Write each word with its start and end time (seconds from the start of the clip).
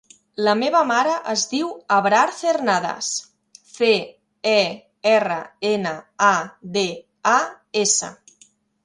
La 0.45 0.53
meva 0.59 0.79
mare 0.91 1.11
es 1.33 1.41
diu 1.49 1.67
Abrar 1.97 2.21
Cernadas: 2.37 3.09
ce, 3.73 3.91
e, 4.53 4.55
erra, 5.11 5.37
ena, 5.73 5.93
a, 6.29 6.31
de, 6.79 6.87
a, 7.35 7.35
essa. 7.85 8.11